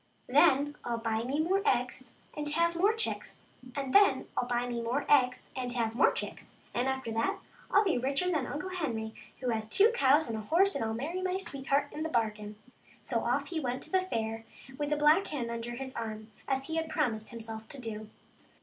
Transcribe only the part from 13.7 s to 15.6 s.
to the fair with the black hen